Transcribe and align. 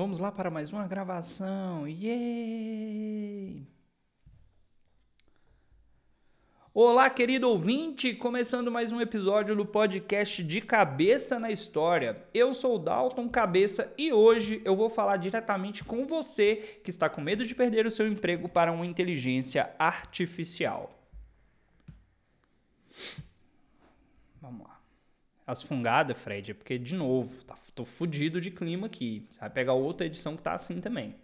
Vamos 0.00 0.18
lá 0.18 0.32
para 0.32 0.50
mais 0.50 0.72
uma 0.72 0.88
gravação. 0.88 1.86
Yay! 1.86 3.66
Olá, 6.72 7.10
querido 7.10 7.50
ouvinte, 7.50 8.14
começando 8.14 8.70
mais 8.70 8.90
um 8.92 8.98
episódio 9.02 9.54
do 9.54 9.66
podcast 9.66 10.42
de 10.42 10.62
Cabeça 10.62 11.38
na 11.38 11.50
História. 11.50 12.24
Eu 12.32 12.54
sou 12.54 12.76
o 12.76 12.78
Dalton 12.78 13.28
Cabeça 13.28 13.92
e 13.98 14.10
hoje 14.10 14.62
eu 14.64 14.74
vou 14.74 14.88
falar 14.88 15.18
diretamente 15.18 15.84
com 15.84 16.06
você 16.06 16.80
que 16.82 16.88
está 16.88 17.10
com 17.10 17.20
medo 17.20 17.44
de 17.44 17.54
perder 17.54 17.84
o 17.84 17.90
seu 17.90 18.08
emprego 18.08 18.48
para 18.48 18.72
uma 18.72 18.86
inteligência 18.86 19.70
artificial. 19.78 20.98
As 25.50 25.62
fungadas, 25.62 26.16
Fred, 26.16 26.52
é 26.52 26.54
porque, 26.54 26.78
de 26.78 26.94
novo, 26.94 27.42
tá, 27.42 27.58
tô 27.74 27.84
fudido 27.84 28.40
de 28.40 28.52
clima 28.52 28.86
aqui. 28.86 29.26
Você 29.28 29.40
vai 29.40 29.50
pegar 29.50 29.72
outra 29.72 30.06
edição 30.06 30.36
que 30.36 30.44
tá 30.44 30.54
assim 30.54 30.80
também. 30.80 31.16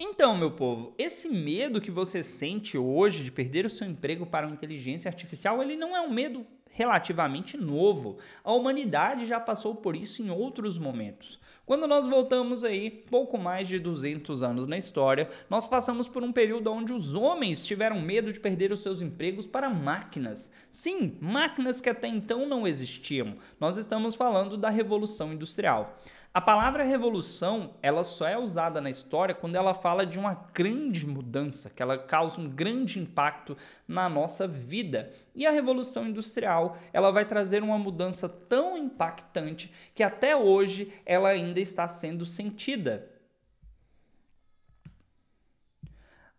Então, 0.00 0.36
meu 0.36 0.50
povo, 0.50 0.92
esse 0.98 1.28
medo 1.28 1.80
que 1.80 1.92
você 1.92 2.24
sente 2.24 2.76
hoje 2.76 3.22
de 3.22 3.30
perder 3.30 3.64
o 3.64 3.70
seu 3.70 3.86
emprego 3.86 4.26
para 4.26 4.48
uma 4.48 4.56
inteligência 4.56 5.08
artificial, 5.08 5.62
ele 5.62 5.76
não 5.76 5.96
é 5.96 6.00
um 6.00 6.10
medo 6.12 6.44
relativamente 6.70 7.56
novo. 7.56 8.18
A 8.42 8.52
humanidade 8.52 9.26
já 9.26 9.38
passou 9.38 9.74
por 9.74 9.96
isso 9.96 10.22
em 10.22 10.30
outros 10.30 10.78
momentos. 10.78 11.38
Quando 11.70 11.86
nós 11.86 12.04
voltamos 12.04 12.64
aí, 12.64 12.90
pouco 12.90 13.38
mais 13.38 13.68
de 13.68 13.78
200 13.78 14.42
anos 14.42 14.66
na 14.66 14.76
história, 14.76 15.28
nós 15.48 15.66
passamos 15.66 16.08
por 16.08 16.22
um 16.22 16.32
período 16.32 16.72
onde 16.72 16.92
os 16.92 17.14
homens 17.14 17.64
tiveram 17.64 18.00
medo 18.00 18.32
de 18.32 18.40
perder 18.40 18.72
os 18.72 18.82
seus 18.82 19.00
empregos 19.00 19.46
para 19.46 19.70
máquinas. 19.70 20.50
Sim, 20.68 21.16
máquinas 21.20 21.80
que 21.80 21.88
até 21.88 22.08
então 22.08 22.44
não 22.48 22.66
existiam. 22.66 23.36
Nós 23.60 23.76
estamos 23.76 24.16
falando 24.16 24.56
da 24.56 24.68
Revolução 24.68 25.32
Industrial. 25.32 25.96
A 26.32 26.40
palavra 26.40 26.84
revolução, 26.84 27.74
ela 27.82 28.04
só 28.04 28.24
é 28.28 28.38
usada 28.38 28.80
na 28.80 28.88
história 28.88 29.34
quando 29.34 29.56
ela 29.56 29.74
fala 29.74 30.06
de 30.06 30.16
uma 30.16 30.46
grande 30.54 31.04
mudança, 31.04 31.68
que 31.68 31.82
ela 31.82 31.98
causa 31.98 32.40
um 32.40 32.48
grande 32.48 33.00
impacto 33.00 33.56
na 33.88 34.08
nossa 34.08 34.46
vida. 34.46 35.10
E 35.34 35.44
a 35.44 35.50
revolução 35.50 36.06
industrial, 36.06 36.78
ela 36.92 37.10
vai 37.10 37.24
trazer 37.24 37.64
uma 37.64 37.76
mudança 37.80 38.28
tão 38.28 38.78
impactante 38.78 39.72
que 39.92 40.04
até 40.04 40.36
hoje 40.36 40.92
ela 41.04 41.30
ainda 41.30 41.58
está 41.58 41.88
sendo 41.88 42.24
sentida. 42.24 43.09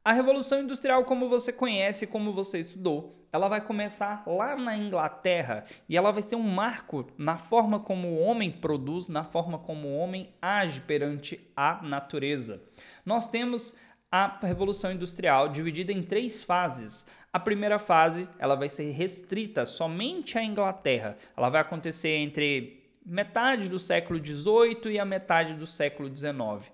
A 0.03 0.13
Revolução 0.13 0.61
Industrial, 0.61 1.05
como 1.05 1.29
você 1.29 1.53
conhece, 1.53 2.07
como 2.07 2.33
você 2.33 2.59
estudou, 2.59 3.23
ela 3.31 3.47
vai 3.47 3.61
começar 3.61 4.23
lá 4.25 4.55
na 4.55 4.75
Inglaterra 4.75 5.63
e 5.87 5.95
ela 5.95 6.09
vai 6.09 6.23
ser 6.23 6.35
um 6.35 6.41
marco 6.41 7.05
na 7.19 7.37
forma 7.37 7.79
como 7.79 8.07
o 8.07 8.19
homem 8.19 8.49
produz, 8.49 9.09
na 9.09 9.23
forma 9.23 9.59
como 9.59 9.87
o 9.87 9.95
homem 9.95 10.33
age 10.41 10.81
perante 10.81 11.39
a 11.55 11.83
natureza. 11.83 12.63
Nós 13.05 13.29
temos 13.29 13.77
a 14.11 14.39
Revolução 14.41 14.91
Industrial 14.91 15.47
dividida 15.49 15.93
em 15.93 16.01
três 16.01 16.41
fases. 16.41 17.05
A 17.31 17.39
primeira 17.39 17.77
fase, 17.77 18.27
ela 18.39 18.55
vai 18.55 18.69
ser 18.69 18.89
restrita 18.89 19.67
somente 19.67 20.35
à 20.35 20.43
Inglaterra. 20.43 21.15
Ela 21.37 21.49
vai 21.49 21.61
acontecer 21.61 22.17
entre 22.17 22.89
metade 23.05 23.69
do 23.69 23.77
século 23.79 24.17
XVIII 24.17 24.93
e 24.93 24.99
a 24.99 25.05
metade 25.05 25.53
do 25.53 25.67
século 25.67 26.09
XIX. 26.13 26.71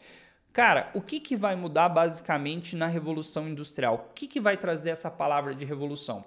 Cara, 0.53 0.90
o 0.94 1.02
que, 1.02 1.20
que 1.20 1.36
vai 1.36 1.56
mudar 1.56 1.90
basicamente 1.90 2.76
na 2.76 2.88
Revolução 2.88 3.48
Industrial? 3.48 3.95
O 3.95 4.14
que, 4.14 4.28
que 4.28 4.40
vai 4.40 4.58
trazer 4.58 4.90
essa 4.90 5.12
palavra 5.12 5.53
de 5.53 5.66
revolução? 5.66 6.26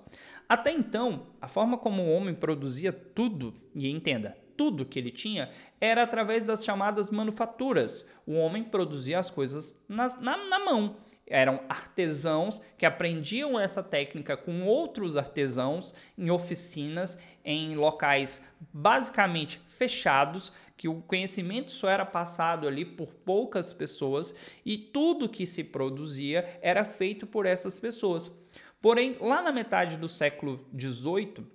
Até 0.48 0.70
então, 0.70 1.26
a 1.40 1.48
forma 1.48 1.76
como 1.76 2.02
o 2.02 2.12
homem 2.12 2.34
produzia 2.34 2.92
tudo, 2.92 3.54
e 3.74 3.88
entenda, 3.90 4.36
tudo 4.56 4.84
que 4.84 4.98
ele 4.98 5.10
tinha, 5.10 5.50
era 5.80 6.02
através 6.02 6.44
das 6.44 6.64
chamadas 6.64 7.10
manufaturas. 7.10 8.06
O 8.26 8.34
homem 8.34 8.62
produzia 8.62 9.18
as 9.18 9.30
coisas 9.30 9.82
nas, 9.88 10.20
na, 10.20 10.36
na 10.36 10.64
mão 10.64 10.96
eram 11.30 11.60
artesãos 11.68 12.60
que 12.76 12.84
aprendiam 12.84 13.58
essa 13.58 13.82
técnica 13.82 14.36
com 14.36 14.64
outros 14.64 15.16
artesãos 15.16 15.94
em 16.18 16.28
oficinas, 16.28 17.16
em 17.44 17.76
locais 17.76 18.44
basicamente 18.72 19.62
fechados, 19.68 20.52
que 20.80 20.88
o 20.88 21.02
conhecimento 21.02 21.70
só 21.70 21.90
era 21.90 22.06
passado 22.06 22.66
ali 22.66 22.86
por 22.86 23.12
poucas 23.12 23.70
pessoas 23.70 24.34
e 24.64 24.78
tudo 24.78 25.28
que 25.28 25.44
se 25.44 25.62
produzia 25.62 26.58
era 26.62 26.86
feito 26.86 27.26
por 27.26 27.44
essas 27.44 27.78
pessoas. 27.78 28.32
Porém, 28.80 29.14
lá 29.20 29.42
na 29.42 29.52
metade 29.52 29.98
do 29.98 30.08
século 30.08 30.66
XVIII, 30.74 31.46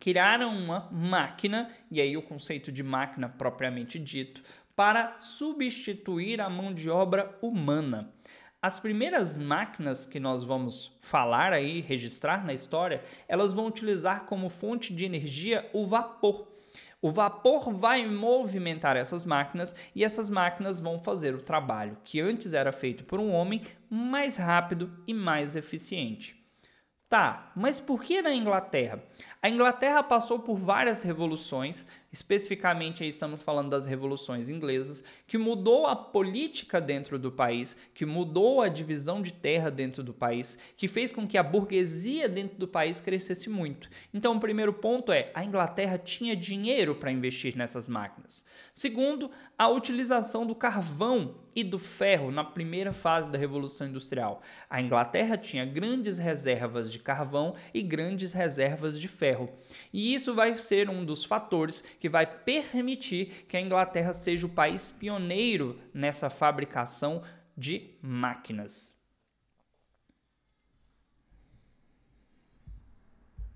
criaram 0.00 0.48
uma 0.48 0.88
máquina, 0.90 1.70
e 1.90 2.00
aí 2.00 2.16
o 2.16 2.22
conceito 2.22 2.72
de 2.72 2.82
máquina 2.82 3.28
propriamente 3.28 3.98
dito, 3.98 4.42
para 4.74 5.20
substituir 5.20 6.40
a 6.40 6.48
mão 6.48 6.72
de 6.72 6.88
obra 6.88 7.38
humana. 7.42 8.14
As 8.62 8.80
primeiras 8.80 9.38
máquinas 9.38 10.06
que 10.06 10.18
nós 10.18 10.42
vamos 10.42 10.90
falar 11.02 11.52
aí, 11.52 11.82
registrar 11.82 12.42
na 12.46 12.54
história, 12.54 13.04
elas 13.28 13.52
vão 13.52 13.66
utilizar 13.66 14.24
como 14.24 14.48
fonte 14.48 14.94
de 14.94 15.04
energia 15.04 15.68
o 15.74 15.84
vapor. 15.84 16.53
O 17.04 17.10
vapor 17.10 17.70
vai 17.70 18.06
movimentar 18.06 18.96
essas 18.96 19.26
máquinas 19.26 19.74
e 19.94 20.02
essas 20.02 20.30
máquinas 20.30 20.80
vão 20.80 20.98
fazer 20.98 21.34
o 21.34 21.42
trabalho 21.42 21.98
que 22.02 22.18
antes 22.18 22.54
era 22.54 22.72
feito 22.72 23.04
por 23.04 23.20
um 23.20 23.30
homem 23.30 23.60
mais 23.90 24.38
rápido 24.38 24.90
e 25.06 25.12
mais 25.12 25.54
eficiente. 25.54 26.34
Tá, 27.06 27.52
mas 27.54 27.78
por 27.78 28.02
que 28.02 28.22
na 28.22 28.34
Inglaterra? 28.34 29.04
A 29.42 29.50
Inglaterra 29.50 30.02
passou 30.02 30.38
por 30.38 30.56
várias 30.56 31.02
revoluções, 31.02 31.86
especificamente 32.14 33.02
aí 33.02 33.08
estamos 33.08 33.42
falando 33.42 33.70
das 33.70 33.86
revoluções 33.86 34.48
inglesas, 34.48 35.02
que 35.26 35.36
mudou 35.36 35.88
a 35.88 35.96
política 35.96 36.80
dentro 36.80 37.18
do 37.18 37.32
país, 37.32 37.76
que 37.92 38.06
mudou 38.06 38.62
a 38.62 38.68
divisão 38.68 39.20
de 39.20 39.32
terra 39.32 39.68
dentro 39.68 40.00
do 40.00 40.14
país, 40.14 40.56
que 40.76 40.86
fez 40.86 41.10
com 41.10 41.26
que 41.26 41.36
a 41.36 41.42
burguesia 41.42 42.28
dentro 42.28 42.56
do 42.56 42.68
país 42.68 43.00
crescesse 43.00 43.50
muito. 43.50 43.90
Então, 44.12 44.36
o 44.36 44.40
primeiro 44.40 44.72
ponto 44.72 45.10
é: 45.10 45.32
a 45.34 45.44
Inglaterra 45.44 45.98
tinha 45.98 46.36
dinheiro 46.36 46.94
para 46.94 47.10
investir 47.10 47.56
nessas 47.56 47.88
máquinas. 47.88 48.46
Segundo, 48.72 49.30
a 49.58 49.68
utilização 49.68 50.46
do 50.46 50.54
carvão 50.54 51.36
e 51.54 51.62
do 51.62 51.78
ferro 51.78 52.32
na 52.32 52.42
primeira 52.42 52.92
fase 52.92 53.30
da 53.30 53.38
Revolução 53.38 53.86
Industrial. 53.86 54.42
A 54.68 54.80
Inglaterra 54.80 55.38
tinha 55.38 55.64
grandes 55.64 56.18
reservas 56.18 56.90
de 56.90 56.98
carvão 56.98 57.54
e 57.72 57.80
grandes 57.80 58.32
reservas 58.32 58.98
de 58.98 59.06
ferro. 59.06 59.48
E 59.92 60.12
isso 60.12 60.34
vai 60.34 60.56
ser 60.56 60.90
um 60.90 61.04
dos 61.04 61.24
fatores 61.24 61.84
que 62.04 62.08
vai 62.10 62.26
permitir 62.26 63.46
que 63.48 63.56
a 63.56 63.60
Inglaterra 63.62 64.12
seja 64.12 64.44
o 64.44 64.50
país 64.50 64.90
pioneiro 64.90 65.80
nessa 65.94 66.28
fabricação 66.28 67.22
de 67.56 67.96
máquinas. 68.02 68.94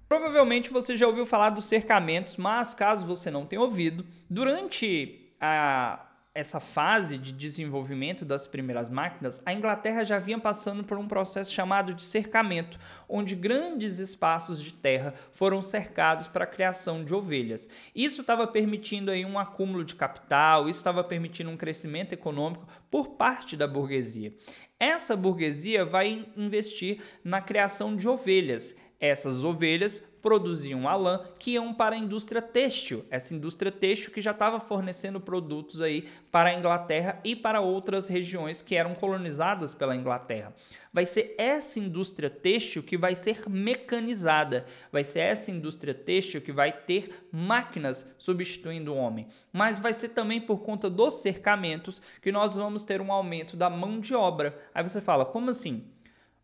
Provavelmente 0.09 0.70
você 0.70 0.97
já 0.97 1.06
ouviu 1.06 1.26
falar 1.26 1.50
dos 1.50 1.66
cercamentos, 1.66 2.38
mas 2.38 2.72
caso 2.72 3.04
você 3.04 3.31
não 3.31 3.44
tenha 3.44 3.60
ouvido, 3.60 4.06
durante 4.31 5.30
a, 5.38 6.07
essa 6.38 6.60
fase 6.60 7.19
de 7.19 7.32
desenvolvimento 7.32 8.25
das 8.25 8.47
primeiras 8.47 8.88
máquinas, 8.88 9.43
a 9.44 9.53
Inglaterra 9.53 10.04
já 10.04 10.21
vinha 10.21 10.38
passando 10.38 10.84
por 10.84 10.97
um 10.97 11.09
processo 11.09 11.53
chamado 11.53 11.93
de 11.93 12.03
cercamento, 12.03 12.78
onde 13.09 13.34
grandes 13.34 13.99
espaços 13.99 14.62
de 14.62 14.72
terra 14.72 15.15
foram 15.32 15.60
cercados 15.60 16.28
para 16.28 16.44
a 16.44 16.47
criação 16.47 17.04
de 17.04 17.12
ovelhas. 17.12 17.69
Isso 17.93 18.21
estava 18.21 18.47
permitindo 18.47 19.10
aí 19.10 19.25
um 19.25 19.37
acúmulo 19.37 19.84
de 19.84 19.97
capital, 19.97 20.69
isso 20.69 20.78
estava 20.78 21.03
permitindo 21.03 21.50
um 21.50 21.56
crescimento 21.56 22.12
econômico 22.12 22.69
por 22.88 23.16
parte 23.16 23.56
da 23.56 23.66
burguesia. 23.66 24.32
Essa 24.78 25.16
burguesia 25.16 25.84
vai 25.84 26.25
investir 26.37 27.03
na 27.25 27.41
criação 27.41 27.97
de 27.97 28.09
ovelhas. 28.09 28.77
Essas 29.00 29.44
ovelhas 29.44 30.04
produziam 30.20 30.88
a 30.88 30.97
lã 30.97 31.25
que 31.38 31.53
iam 31.53 31.72
para 31.72 31.94
a 31.94 31.98
indústria 31.98 32.42
têxtil, 32.42 33.04
essa 33.10 33.32
indústria 33.32 33.70
têxtil 33.70 34.10
que 34.10 34.20
já 34.20 34.32
estava 34.32 34.59
fornecendo 34.59 35.20
produtos 35.20 35.81
aí 35.81 36.09
para 36.33 36.50
a 36.50 36.54
Inglaterra 36.54 37.21
e 37.24 37.36
para 37.36 37.60
outras 37.60 38.09
regiões 38.09 38.60
que 38.60 38.74
eram 38.74 38.95
colonizadas 38.95 39.72
pela 39.72 39.95
Inglaterra. 39.95 40.53
Vai 40.92 41.06
ser 41.06 41.34
essa 41.39 41.78
indústria 41.78 42.28
têxtil 42.28 42.83
que 42.83 42.97
vai 42.97 43.15
ser 43.15 43.48
mecanizada, 43.48 44.66
vai 44.91 45.04
ser 45.04 45.21
essa 45.21 45.50
indústria 45.50 45.95
têxtil 45.95 46.41
que 46.41 46.50
vai 46.50 46.72
ter 46.72 47.27
máquinas 47.30 48.04
substituindo 48.18 48.92
o 48.92 48.97
homem, 48.97 49.28
mas 49.53 49.78
vai 49.78 49.92
ser 49.92 50.09
também 50.09 50.41
por 50.41 50.59
conta 50.59 50.91
dos 50.91 51.15
cercamentos 51.15 52.03
que 52.21 52.33
nós 52.33 52.56
vamos 52.56 52.84
ter 52.84 53.00
um 53.00 53.12
aumento 53.12 53.56
da 53.56 53.71
mão 53.71 54.00
de 54.00 54.15
obra. 54.15 54.59
Aí 54.74 54.83
você 54.83 55.00
fala, 55.00 55.24
como 55.24 55.50
assim? 55.50 55.84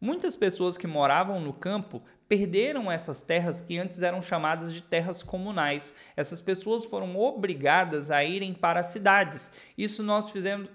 Muitas 0.01 0.37
pessoas 0.37 0.77
que 0.77 0.87
moravam 0.87 1.41
no 1.41 1.53
campo 1.53 2.03
perderam 2.29 2.91
essas 2.91 3.21
terras 3.21 3.61
que 3.61 3.79
antes 3.79 4.03
eram 4.03 4.21
chamadas 4.21 4.73
de 4.73 4.83
terras 4.83 5.23
comunais. 5.23 5.95
Essas 6.17 6.41
pessoas 6.41 6.85
foram 6.85 7.17
obrigadas 7.17 8.11
a 8.11 8.25
irem 8.25 8.53
para 8.53 8.81
as 8.81 8.87
cidades. 8.87 9.51
Isso 9.77 10.03
nós 10.03 10.31
fizemos 10.31 10.69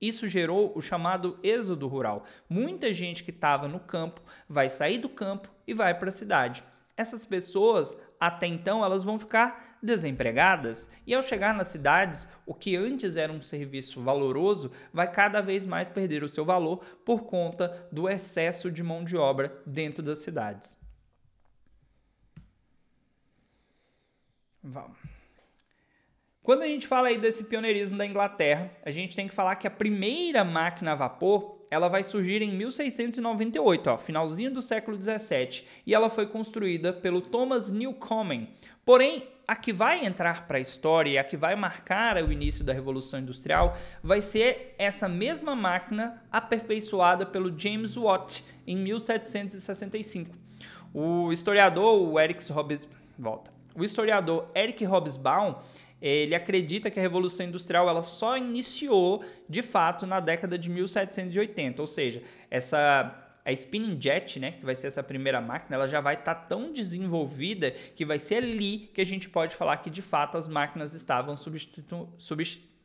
isso 0.00 0.28
gerou 0.28 0.72
o 0.74 0.82
chamado 0.82 1.38
êxodo 1.42 1.88
rural. 1.88 2.24
Muita 2.50 2.92
gente 2.92 3.24
que 3.24 3.30
estava 3.30 3.66
no 3.66 3.80
campo 3.80 4.20
vai 4.48 4.68
sair 4.68 4.98
do 4.98 5.08
campo 5.08 5.48
e 5.66 5.72
vai 5.72 5.98
para 5.98 6.08
a 6.08 6.12
cidade. 6.12 6.62
Essas 6.96 7.24
pessoas, 7.24 7.96
até 8.20 8.46
então 8.46 8.84
elas 8.84 9.04
vão 9.04 9.18
ficar 9.18 9.78
desempregadas. 9.82 10.88
E 11.06 11.14
ao 11.14 11.22
chegar 11.22 11.54
nas 11.54 11.68
cidades, 11.68 12.28
o 12.44 12.54
que 12.54 12.76
antes 12.76 13.16
era 13.16 13.32
um 13.32 13.40
serviço 13.40 14.02
valoroso 14.02 14.72
vai 14.92 15.10
cada 15.10 15.40
vez 15.40 15.64
mais 15.66 15.88
perder 15.88 16.22
o 16.22 16.28
seu 16.28 16.44
valor 16.44 16.78
por 17.04 17.24
conta 17.24 17.88
do 17.92 18.08
excesso 18.08 18.70
de 18.70 18.82
mão 18.82 19.04
de 19.04 19.16
obra 19.16 19.60
dentro 19.66 20.02
das 20.02 20.18
cidades. 20.18 20.78
Vamos. 24.62 24.98
Quando 26.42 26.62
a 26.62 26.66
gente 26.66 26.86
fala 26.86 27.08
aí 27.08 27.18
desse 27.18 27.44
pioneirismo 27.44 27.96
da 27.96 28.06
Inglaterra, 28.06 28.70
a 28.84 28.90
gente 28.90 29.16
tem 29.16 29.26
que 29.26 29.34
falar 29.34 29.56
que 29.56 29.66
a 29.66 29.70
primeira 29.70 30.44
máquina 30.44 30.92
a 30.92 30.94
vapor 30.94 31.55
ela 31.70 31.88
vai 31.88 32.02
surgir 32.02 32.42
em 32.42 32.52
1698, 32.52 33.90
ó, 33.90 33.98
finalzinho 33.98 34.52
do 34.52 34.62
século 34.62 34.96
17, 34.96 35.66
e 35.86 35.94
ela 35.94 36.08
foi 36.08 36.26
construída 36.26 36.92
pelo 36.92 37.20
Thomas 37.20 37.70
Newcomen. 37.70 38.48
Porém, 38.84 39.26
a 39.48 39.54
que 39.54 39.72
vai 39.72 40.04
entrar 40.04 40.46
para 40.46 40.58
a 40.58 40.60
história 40.60 41.10
e 41.10 41.18
a 41.18 41.24
que 41.24 41.36
vai 41.36 41.54
marcar 41.54 42.16
o 42.22 42.32
início 42.32 42.64
da 42.64 42.72
Revolução 42.72 43.20
Industrial 43.20 43.76
vai 44.02 44.20
ser 44.20 44.74
essa 44.76 45.08
mesma 45.08 45.54
máquina 45.54 46.22
aperfeiçoada 46.32 47.24
pelo 47.24 47.56
James 47.56 47.96
Watt 47.96 48.44
em 48.66 48.76
1765. 48.76 50.34
O 50.92 51.32
historiador 51.32 52.20
Eric 52.20 52.50
Hobbes 52.50 52.88
volta. 53.18 53.52
O 53.74 53.84
historiador 53.84 54.48
Eric 54.54 54.84
Hobsbawm 54.84 55.56
ele 56.00 56.34
acredita 56.34 56.90
que 56.90 56.98
a 56.98 57.02
Revolução 57.02 57.46
Industrial 57.46 57.88
ela 57.88 58.02
só 58.02 58.36
iniciou 58.36 59.24
de 59.48 59.62
fato 59.62 60.06
na 60.06 60.20
década 60.20 60.58
de 60.58 60.68
1780, 60.68 61.80
ou 61.80 61.86
seja, 61.86 62.22
essa 62.50 63.22
a 63.44 63.52
spinning 63.52 63.96
jet, 64.00 64.40
né, 64.40 64.52
que 64.52 64.64
vai 64.64 64.74
ser 64.74 64.88
essa 64.88 65.04
primeira 65.04 65.40
máquina, 65.40 65.76
ela 65.76 65.86
já 65.86 66.00
vai 66.00 66.14
estar 66.14 66.34
tá 66.34 66.40
tão 66.46 66.72
desenvolvida 66.72 67.70
que 67.70 68.04
vai 68.04 68.18
ser 68.18 68.38
ali 68.38 68.90
que 68.92 69.00
a 69.00 69.06
gente 69.06 69.28
pode 69.28 69.54
falar 69.54 69.76
que 69.76 69.88
de 69.88 70.02
fato 70.02 70.36
as 70.36 70.48
máquinas 70.48 70.94
estavam 70.94 71.36
substituindo 71.36 72.12
substitu 72.18 72.76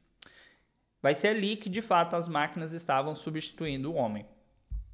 vai 1.01 1.15
ser 1.15 1.29
ali 1.29 1.55
que 1.55 1.69
de 1.69 1.81
fato 1.81 2.15
as 2.15 2.27
máquinas 2.27 2.73
estavam 2.73 3.15
substituindo 3.15 3.91
o 3.91 3.95
homem. 3.95 4.25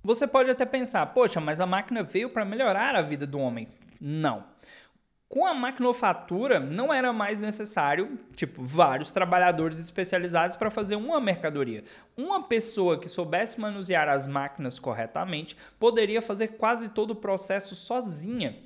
Você 0.02 0.26
pode 0.26 0.50
até 0.50 0.66
pensar, 0.66 1.06
poxa, 1.08 1.42
mas 1.42 1.60
a 1.60 1.66
máquina 1.66 2.02
veio 2.02 2.30
para 2.30 2.46
melhorar 2.46 2.96
a 2.96 3.02
vida 3.02 3.28
do 3.28 3.40
homem. 3.40 3.68
Não. 4.00 4.46
Com 5.30 5.46
a 5.46 5.54
maquinofatura, 5.54 6.58
não 6.58 6.94
era 6.94 7.12
mais 7.12 7.42
necessário, 7.42 8.18
tipo, 8.34 8.64
vários 8.64 9.12
trabalhadores 9.12 9.78
especializados 9.78 10.56
para 10.56 10.72
fazer 10.72 10.96
uma 10.96 11.20
mercadoria. 11.20 11.84
Uma 12.16 12.44
pessoa 12.44 12.98
que 12.98 13.10
soubesse 13.10 13.60
manusear 13.60 14.08
as 14.08 14.26
máquinas 14.26 14.80
corretamente 14.80 15.58
poderia 15.78 16.22
fazer 16.22 16.50
quase 16.50 16.90
todo 16.90 17.12
o 17.12 17.16
processo 17.16 17.76
sozinha. 17.76 18.58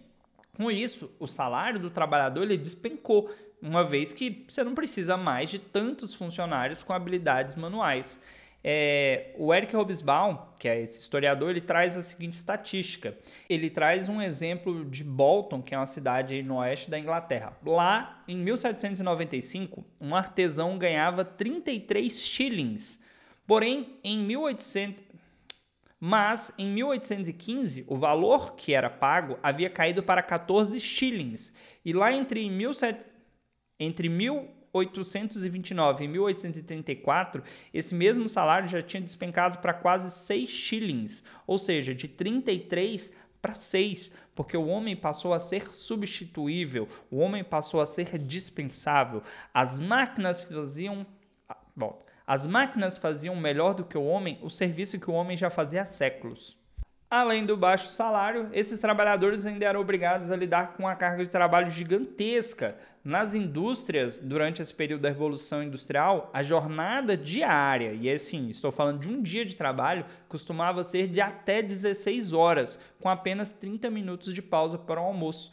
Com 0.56 0.70
isso, 0.70 1.10
o 1.20 1.28
salário 1.28 1.80
do 1.80 1.90
trabalhador 1.90 2.44
ele 2.44 2.58
despencou, 2.58 3.34
uma 3.60 3.84
vez 3.84 4.14
que 4.14 4.46
você 4.48 4.64
não 4.64 4.76
precisa 4.76 5.18
mais 5.18 5.50
de 5.50 5.58
tantos 5.58 6.14
funcionários 6.14 6.84
com 6.84 6.94
habilidades 6.94 7.56
manuais. 7.56 8.20
É, 8.64 9.34
o 9.38 9.54
Eric 9.54 9.76
Hobsbawm, 9.76 10.38
que 10.60 10.68
é 10.68 10.80
esse 10.80 11.00
historiador, 11.00 11.50
ele 11.50 11.62
traz 11.62 11.98
a 11.98 12.02
seguinte 12.02 12.34
estatística. 12.34 13.18
Ele 13.50 13.70
traz 13.70 14.08
um 14.08 14.22
exemplo 14.22 14.86
de 14.86 15.04
Bolton, 15.04 15.62
que 15.62 15.74
é 15.74 15.78
uma 15.78 15.88
cidade 15.88 16.44
no 16.44 16.58
oeste 16.58 16.90
da 16.90 17.00
Inglaterra. 17.00 17.58
Lá, 17.66 18.24
em 18.28 18.38
1795, 18.38 19.84
um 20.00 20.16
artesão 20.16 20.78
ganhava 20.78 21.26
33 21.26 22.22
shillings. 22.22 23.02
Porém, 23.48 23.98
em 24.04 24.20
1800, 24.20 25.04
mas 26.00 26.54
em 26.58 26.68
1815 26.68 27.86
o 27.88 27.96
valor 27.96 28.56
que 28.56 28.74
era 28.74 28.90
pago 28.90 29.38
havia 29.44 29.70
caído 29.70 30.02
para 30.02 30.24
14 30.24 30.80
shillings. 30.80 31.54
E 31.84 31.94
lá 31.94 32.12
entre, 32.12 32.50
17... 32.50 33.06
entre 33.80 34.10
1829 34.74 36.04
e 36.04 36.08
1834, 36.08 37.44
esse 37.74 37.94
mesmo 37.94 38.28
salário 38.28 38.68
já 38.68 38.82
tinha 38.82 39.02
despencado 39.02 39.60
para 39.60 39.74
quase 39.74 40.12
6 40.12 40.50
shillings, 40.50 41.24
ou 41.46 41.58
seja, 41.58 41.94
de 41.94 42.08
33 42.08 43.14
para 43.42 43.56
6, 43.56 44.12
porque 44.36 44.56
o 44.56 44.68
homem 44.68 44.96
passou 44.96 45.34
a 45.34 45.40
ser 45.40 45.76
substituível, 45.76 46.88
o 47.10 47.18
homem 47.18 47.44
passou 47.44 47.82
a 47.82 47.86
ser 47.86 48.18
dispensável. 48.18 49.22
As 49.54 49.80
máquinas 49.80 50.44
faziam. 50.44 51.06
Volta. 51.76 52.06
Ah, 52.26 52.34
As 52.34 52.46
máquinas 52.46 52.98
faziam 52.98 53.36
melhor 53.36 53.74
do 53.74 53.84
que 53.84 53.98
o 53.98 54.06
homem 54.06 54.38
o 54.42 54.50
serviço 54.50 55.00
que 55.00 55.10
o 55.10 55.14
homem 55.14 55.36
já 55.36 55.50
fazia 55.50 55.82
há 55.82 55.86
séculos. 55.86 56.61
Além 57.12 57.46
do 57.46 57.58
baixo 57.58 57.90
salário, 57.90 58.48
esses 58.54 58.80
trabalhadores 58.80 59.46
ainda 59.46 59.66
eram 59.66 59.82
obrigados 59.82 60.32
a 60.32 60.36
lidar 60.38 60.72
com 60.72 60.84
uma 60.84 60.96
carga 60.96 61.22
de 61.26 61.30
trabalho 61.30 61.70
gigantesca. 61.70 62.78
Nas 63.04 63.34
indústrias, 63.34 64.18
durante 64.18 64.62
esse 64.62 64.74
período 64.74 65.02
da 65.02 65.10
Revolução 65.10 65.62
Industrial, 65.62 66.30
a 66.34 66.42
jornada 66.42 67.18
diária, 67.18 67.92
e 67.92 68.10
assim, 68.10 68.48
estou 68.48 68.72
falando 68.72 69.02
de 69.02 69.10
um 69.10 69.22
dia 69.22 69.44
de 69.44 69.58
trabalho, 69.58 70.06
costumava 70.30 70.86
ser 70.86 71.10
de 71.10 71.20
até 71.20 71.62
16 71.62 72.32
horas, 72.32 72.80
com 73.02 73.10
apenas 73.10 73.52
30 73.52 73.90
minutos 73.90 74.34
de 74.34 74.42
pausa 74.42 74.78
para 74.78 75.02
o 75.02 75.04
almoço. 75.04 75.52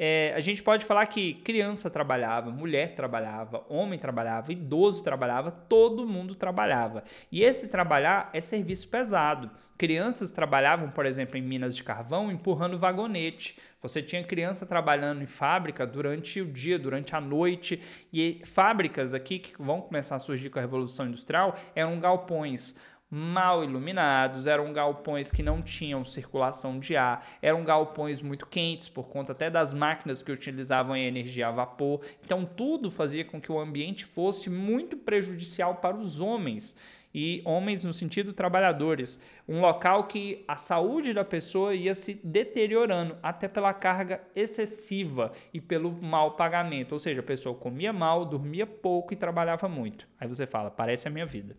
É, 0.00 0.32
a 0.36 0.40
gente 0.40 0.62
pode 0.62 0.84
falar 0.84 1.04
que 1.06 1.34
criança 1.34 1.90
trabalhava, 1.90 2.52
mulher 2.52 2.94
trabalhava, 2.94 3.64
homem 3.68 3.98
trabalhava, 3.98 4.52
idoso 4.52 5.02
trabalhava, 5.02 5.50
todo 5.50 6.06
mundo 6.06 6.36
trabalhava. 6.36 7.02
E 7.32 7.42
esse 7.42 7.66
trabalhar 7.66 8.30
é 8.32 8.40
serviço 8.40 8.86
pesado. 8.86 9.50
Crianças 9.76 10.30
trabalhavam, 10.30 10.90
por 10.90 11.04
exemplo, 11.04 11.36
em 11.36 11.42
minas 11.42 11.74
de 11.74 11.82
carvão, 11.82 12.30
empurrando 12.30 12.78
vagonete. 12.78 13.58
Você 13.82 14.00
tinha 14.00 14.22
criança 14.22 14.64
trabalhando 14.64 15.22
em 15.22 15.26
fábrica 15.26 15.84
durante 15.84 16.40
o 16.40 16.46
dia, 16.46 16.78
durante 16.78 17.16
a 17.16 17.20
noite. 17.20 17.80
E 18.12 18.40
fábricas 18.44 19.14
aqui 19.14 19.40
que 19.40 19.60
vão 19.60 19.80
começar 19.80 20.16
a 20.16 20.20
surgir 20.20 20.48
com 20.50 20.60
a 20.60 20.62
Revolução 20.62 21.06
Industrial 21.06 21.56
eram 21.74 21.98
galpões 21.98 22.76
mal 23.10 23.64
iluminados, 23.64 24.46
eram 24.46 24.72
galpões 24.72 25.30
que 25.30 25.42
não 25.42 25.62
tinham 25.62 26.04
circulação 26.04 26.78
de 26.78 26.96
ar, 26.96 27.26
eram 27.40 27.64
galpões 27.64 28.20
muito 28.20 28.46
quentes 28.46 28.88
por 28.88 29.08
conta 29.08 29.32
até 29.32 29.48
das 29.48 29.72
máquinas 29.72 30.22
que 30.22 30.32
utilizavam 30.32 30.92
a 30.92 30.98
energia 30.98 31.48
a 31.48 31.52
vapor. 31.52 32.00
Então 32.24 32.44
tudo 32.44 32.90
fazia 32.90 33.24
com 33.24 33.40
que 33.40 33.50
o 33.50 33.58
ambiente 33.58 34.04
fosse 34.04 34.50
muito 34.50 34.96
prejudicial 34.96 35.76
para 35.76 35.96
os 35.96 36.20
homens 36.20 36.76
e 37.14 37.40
homens 37.44 37.84
no 37.84 37.92
sentido 37.92 38.32
trabalhadores, 38.32 39.18
um 39.48 39.60
local 39.60 40.04
que 40.04 40.44
a 40.46 40.56
saúde 40.56 41.14
da 41.14 41.24
pessoa 41.24 41.74
ia 41.74 41.94
se 41.94 42.20
deteriorando 42.22 43.16
até 43.22 43.48
pela 43.48 43.72
carga 43.72 44.22
excessiva 44.36 45.32
e 45.52 45.60
pelo 45.60 45.90
mau 45.90 46.32
pagamento, 46.32 46.92
ou 46.92 46.98
seja, 46.98 47.20
a 47.20 47.24
pessoa 47.24 47.54
comia 47.54 47.92
mal, 47.92 48.26
dormia 48.26 48.66
pouco 48.66 49.12
e 49.12 49.16
trabalhava 49.16 49.68
muito. 49.68 50.06
Aí 50.20 50.28
você 50.28 50.46
fala, 50.46 50.70
parece 50.70 51.08
a 51.08 51.10
minha 51.10 51.26
vida. 51.26 51.56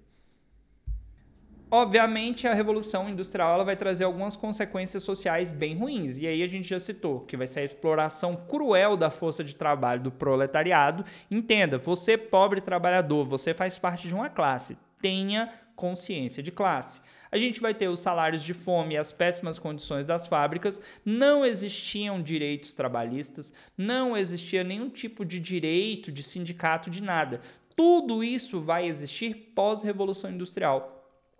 Obviamente, 1.71 2.47
a 2.47 2.53
revolução 2.55 3.07
industrial 3.07 3.53
ela 3.53 3.63
vai 3.63 3.75
trazer 3.75 4.03
algumas 4.03 4.35
consequências 4.35 5.03
sociais 5.03 5.51
bem 5.51 5.77
ruins. 5.77 6.17
E 6.17 6.25
aí 6.25 6.41
a 6.41 6.47
gente 6.47 6.67
já 6.67 6.79
citou 6.79 7.19
que 7.19 7.37
vai 7.37 7.45
ser 7.45 7.59
a 7.59 7.63
exploração 7.63 8.33
cruel 8.33 8.97
da 8.97 9.11
força 9.11 9.43
de 9.43 9.55
trabalho 9.55 10.01
do 10.01 10.11
proletariado. 10.11 11.05
Entenda, 11.29 11.77
você 11.77 12.17
pobre 12.17 12.59
trabalhador, 12.59 13.23
você 13.23 13.53
faz 13.53 13.77
parte 13.77 14.07
de 14.07 14.15
uma 14.15 14.29
classe. 14.29 14.77
Tenha 14.99 15.53
consciência 15.75 16.41
de 16.41 16.51
classe. 16.51 17.01
A 17.31 17.37
gente 17.37 17.61
vai 17.61 17.75
ter 17.75 17.87
os 17.87 17.99
salários 17.99 18.41
de 18.41 18.55
fome 18.55 18.95
e 18.95 18.97
as 18.97 19.11
péssimas 19.13 19.59
condições 19.59 20.07
das 20.07 20.25
fábricas. 20.25 20.81
Não 21.05 21.45
existiam 21.45 22.19
direitos 22.19 22.73
trabalhistas, 22.73 23.53
não 23.77 24.17
existia 24.17 24.63
nenhum 24.63 24.89
tipo 24.89 25.23
de 25.23 25.39
direito 25.39 26.11
de 26.11 26.23
sindicato 26.23 26.89
de 26.89 27.03
nada. 27.03 27.41
Tudo 27.75 28.23
isso 28.23 28.59
vai 28.59 28.87
existir 28.87 29.51
pós-revolução 29.53 30.31
industrial 30.31 30.98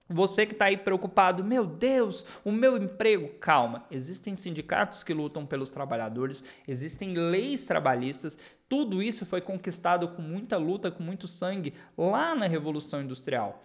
você 0.10 0.46
que 0.46 0.54
está 0.54 0.66
aí 0.66 0.78
preocupado, 0.78 1.44
meu 1.44 1.66
Deus, 1.66 2.26
o 2.44 2.52
meu 2.52 2.78
emprego. 2.78 3.30
Calma, 3.40 3.86
existem 3.92 4.36
sindicatos 4.36 5.04
que 5.04 5.14
lutam 5.14 5.46
pelos 5.46 5.70
trabalhadores, 5.70 6.44
existem 6.68 7.14
leis 7.14 7.66
trabalhistas, 7.66 8.38
tudo 8.68 9.02
isso 9.02 9.26
foi 9.26 9.42
conquistado 9.42 10.08
com 10.10 10.22
muita 10.22 10.58
luta, 10.58 10.92
com 10.92 11.04
muito 11.04 11.28
sangue 11.28 11.74
lá 11.98 12.36
na 12.36 12.48
Revolução 12.48 13.02
Industrial. 13.02 13.64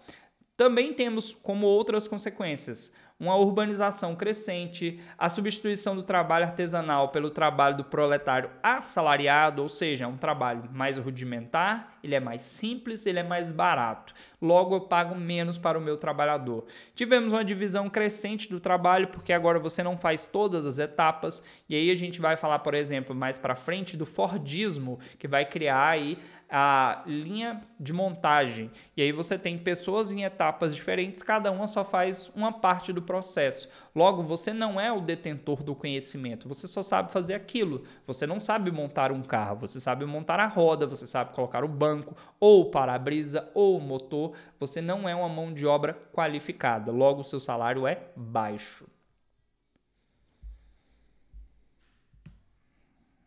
Também 0.55 0.93
temos 0.93 1.33
como 1.33 1.67
outras 1.67 2.07
consequências 2.07 2.91
uma 3.17 3.35
urbanização 3.35 4.15
crescente, 4.15 4.99
a 5.17 5.29
substituição 5.29 5.95
do 5.95 6.03
trabalho 6.03 6.45
artesanal 6.45 7.09
pelo 7.09 7.29
trabalho 7.29 7.77
do 7.77 7.83
proletário 7.83 8.49
assalariado, 8.61 9.61
ou 9.61 9.69
seja, 9.69 10.07
um 10.07 10.17
trabalho 10.17 10.69
mais 10.73 10.97
rudimentar, 10.97 11.97
ele 12.03 12.13
é 12.13 12.19
mais 12.19 12.41
simples, 12.41 13.05
ele 13.05 13.19
é 13.19 13.23
mais 13.23 13.51
barato. 13.51 14.13
Logo 14.41 14.75
eu 14.75 14.81
pago 14.81 15.15
menos 15.15 15.57
para 15.57 15.77
o 15.77 15.81
meu 15.81 15.97
trabalhador. 15.97 16.65
Tivemos 16.93 17.31
uma 17.31 17.43
divisão 17.43 17.89
crescente 17.89 18.49
do 18.49 18.59
trabalho, 18.59 19.07
porque 19.07 19.31
agora 19.31 19.59
você 19.59 19.81
não 19.81 19.97
faz 19.97 20.25
todas 20.25 20.65
as 20.65 20.77
etapas, 20.77 21.41
e 21.69 21.75
aí 21.75 21.89
a 21.89 21.95
gente 21.95 22.19
vai 22.19 22.35
falar, 22.35 22.59
por 22.59 22.73
exemplo, 22.73 23.15
mais 23.15 23.37
para 23.37 23.55
frente 23.55 23.95
do 23.95 24.05
Fordismo, 24.05 24.99
que 25.17 25.27
vai 25.27 25.45
criar 25.45 25.87
aí 25.87 26.19
a 26.49 27.01
linha 27.07 27.61
de 27.79 27.91
montagem. 27.91 28.69
E 28.95 29.01
aí 29.01 29.11
você 29.11 29.37
tem 29.37 29.57
pessoas 29.57 30.13
em 30.13 30.23
etapas 30.23 30.75
diferentes, 30.75 31.23
cada 31.23 31.51
uma 31.51 31.65
só 31.65 31.83
faz 31.83 32.31
uma 32.35 32.51
parte 32.51 32.93
do 32.93 33.01
processo. 33.05 33.69
Logo, 33.95 34.21
você 34.21 34.51
não 34.51 34.79
é 34.79 34.91
o 34.91 34.99
detentor 34.99 35.63
do 35.63 35.73
conhecimento, 35.73 36.47
você 36.47 36.67
só 36.67 36.83
sabe 36.83 37.11
fazer 37.11 37.33
aquilo. 37.33 37.85
Você 38.05 38.27
não 38.27 38.39
sabe 38.39 38.71
montar 38.71 39.11
um 39.11 39.21
carro, 39.21 39.57
você 39.57 39.79
sabe 39.79 40.05
montar 40.05 40.39
a 40.39 40.47
roda, 40.47 40.85
você 40.85 41.07
sabe 41.07 41.33
colocar 41.33 41.63
o 41.63 41.67
banco, 41.67 42.15
ou 42.39 42.63
o 42.63 42.71
para-brisa, 42.71 43.49
ou 43.53 43.77
o 43.77 43.81
motor. 43.81 44.35
Você 44.59 44.81
não 44.81 45.07
é 45.07 45.15
uma 45.15 45.29
mão 45.29 45.53
de 45.53 45.65
obra 45.65 45.93
qualificada. 46.11 46.91
Logo, 46.91 47.23
seu 47.23 47.39
salário 47.39 47.87
é 47.87 48.07
baixo. 48.15 48.85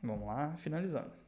Vamos 0.03 0.27
lá, 0.27 0.55
finalizando. 0.59 1.19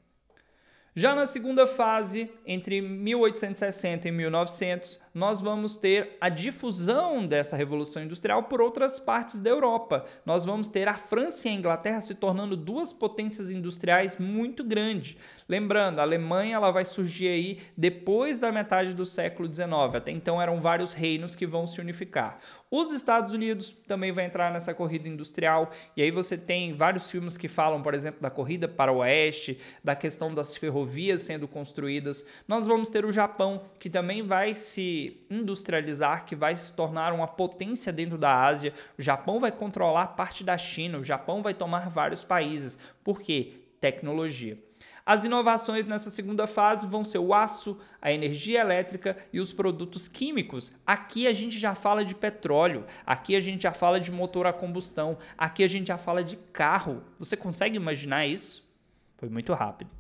Já 0.95 1.14
na 1.14 1.25
segunda 1.25 1.66
fase, 1.66 2.30
entre 2.45 2.80
1860 2.80 4.09
e 4.09 4.11
1900, 4.11 5.00
nós 5.12 5.40
vamos 5.40 5.76
ter 5.76 6.17
a 6.21 6.29
difusão 6.29 7.26
dessa 7.26 7.57
revolução 7.57 8.02
industrial 8.02 8.45
por 8.45 8.61
outras 8.61 9.00
partes 9.00 9.40
da 9.40 9.50
Europa. 9.50 10.05
Nós 10.25 10.45
vamos 10.45 10.69
ter 10.69 10.87
a 10.87 10.95
França 10.95 11.49
e 11.49 11.50
a 11.50 11.55
Inglaterra 11.55 12.00
se 12.00 12.14
tornando 12.14 12.57
duas 12.57 12.93
potências 12.93 13.50
industriais 13.50 14.17
muito 14.19 14.62
grandes. 14.62 15.17
Lembrando, 15.49 15.99
a 15.99 16.02
Alemanha 16.02 16.57
ela 16.57 16.71
vai 16.71 16.85
surgir 16.85 17.26
aí 17.26 17.59
depois 17.76 18.38
da 18.38 18.52
metade 18.52 18.95
do 18.95 19.05
século 19.05 19.52
XIX. 19.52 19.97
Até 19.97 20.12
então 20.12 20.40
eram 20.40 20.61
vários 20.61 20.93
reinos 20.93 21.35
que 21.35 21.47
vão 21.47 21.67
se 21.67 21.81
unificar. 21.81 22.38
Os 22.71 22.93
Estados 22.93 23.33
Unidos 23.33 23.75
também 23.88 24.12
vai 24.12 24.26
entrar 24.26 24.52
nessa 24.52 24.73
corrida 24.73 25.09
industrial. 25.09 25.73
E 25.97 26.02
aí 26.02 26.12
você 26.12 26.38
tem 26.38 26.73
vários 26.73 27.11
filmes 27.11 27.37
que 27.37 27.49
falam, 27.49 27.83
por 27.83 27.95
exemplo, 27.95 28.21
da 28.21 28.31
corrida 28.31 28.69
para 28.69 28.93
o 28.93 28.99
oeste, 28.99 29.59
da 29.83 29.97
questão 29.97 30.33
das 30.33 30.57
ferrovias 30.57 31.23
sendo 31.23 31.49
construídas. 31.49 32.25
Nós 32.47 32.67
vamos 32.67 32.88
ter 32.88 33.05
o 33.05 33.11
Japão, 33.11 33.64
que 33.81 33.90
também 33.90 34.23
vai 34.23 34.55
se 34.55 35.00
industrializar, 35.30 36.25
que 36.25 36.35
vai 36.35 36.54
se 36.57 36.73
tornar 36.73 37.12
uma 37.12 37.26
potência 37.26 37.92
dentro 37.92 38.19
da 38.19 38.45
Ásia. 38.45 38.75
O 38.99 39.02
Japão 39.02 39.40
vai 39.40 39.52
controlar 39.52 40.09
parte 40.09 40.42
da 40.45 40.57
China, 40.57 40.99
o 40.99 41.04
Japão 41.04 41.42
vai 41.42 41.54
tomar 41.54 41.88
vários 41.88 42.25
países. 42.25 42.78
Por 43.04 43.21
quê? 43.21 43.54
Tecnologia. 43.80 44.59
As 45.04 45.25
inovações 45.25 45.87
nessa 45.87 46.11
segunda 46.11 46.47
fase 46.47 46.87
vão 46.87 47.02
ser 47.02 47.19
o 47.19 47.35
aço, 47.35 47.78
a 48.00 48.12
energia 48.12 48.61
elétrica 48.61 49.16
e 49.33 49.40
os 49.40 49.52
produtos 49.52 50.07
químicos. 50.07 50.73
Aqui 50.87 51.26
a 51.26 51.33
gente 51.33 51.59
já 51.59 51.75
fala 51.75 52.04
de 52.04 52.14
petróleo, 52.14 52.85
aqui 53.04 53.35
a 53.35 53.40
gente 53.40 53.62
já 53.62 53.73
fala 53.73 53.99
de 53.99 54.12
motor 54.12 54.47
a 54.47 54.52
combustão, 54.52 55.19
aqui 55.37 55.64
a 55.64 55.66
gente 55.66 55.88
já 55.88 55.99
fala 55.99 56.23
de 56.23 56.37
carro. 56.37 57.02
Você 57.19 57.37
consegue 57.37 57.76
imaginar 57.76 58.26
isso? 58.26 58.69
Foi 59.16 59.28
muito 59.28 59.52
rápido. 59.52 60.00